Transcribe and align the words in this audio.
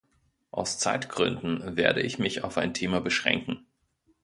Aus 0.49 0.79
Zeitgründen 0.79 1.77
werde 1.77 2.01
ich 2.01 2.17
mich 2.17 2.43
auf 2.43 2.57
ein 2.57 2.73
Thema 2.73 3.01
beschränken. 3.01 3.67